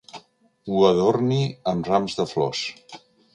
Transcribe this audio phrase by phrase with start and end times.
[0.69, 1.37] Ho adorni
[1.73, 2.65] amb rams de flors.